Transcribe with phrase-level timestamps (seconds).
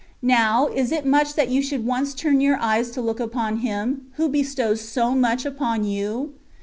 [0.23, 4.07] Now, is it much that you should once turn your eyes to look upon Him,
[4.13, 6.33] who bestows so much upon you?